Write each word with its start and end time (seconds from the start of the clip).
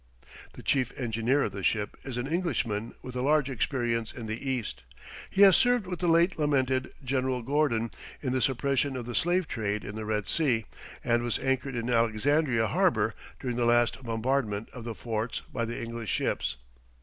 The 0.53 0.63
chief 0.63 0.91
engineer 0.97 1.43
of 1.43 1.51
the 1.51 1.61
ship 1.61 1.95
is 2.03 2.17
an 2.17 2.25
Englishman 2.25 2.95
with 3.03 3.15
a 3.15 3.21
large 3.21 3.51
experience 3.51 4.11
in 4.11 4.25
the 4.25 4.49
East; 4.49 4.81
he 5.29 5.43
has 5.43 5.55
served 5.55 5.85
with 5.85 5.99
the 5.99 6.07
late 6.07 6.39
lamented 6.39 6.89
General 7.03 7.43
Gordon 7.43 7.91
in 8.19 8.33
the 8.33 8.41
suppression 8.41 8.97
of 8.97 9.05
the 9.05 9.13
slave 9.13 9.47
trade 9.47 9.85
in 9.85 9.93
the 9.93 10.03
Red 10.05 10.27
Sea, 10.27 10.65
and 11.03 11.21
was 11.21 11.37
anchored 11.37 11.75
in 11.75 11.87
Alexandria 11.91 12.65
harbor 12.65 13.13
during 13.39 13.57
the 13.57 13.65
last 13.65 14.01
bombardment 14.01 14.69
of 14.71 14.85
the 14.85 14.95
forts 14.95 15.41
by 15.53 15.65
the 15.65 15.79
English 15.79 16.09
ships. 16.09 16.57